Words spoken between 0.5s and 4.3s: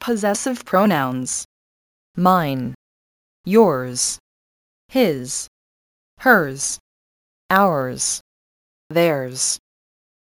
pronouns. Mine, yours,